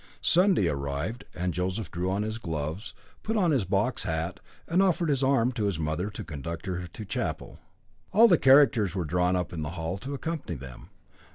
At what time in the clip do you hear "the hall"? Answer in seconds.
9.61-9.99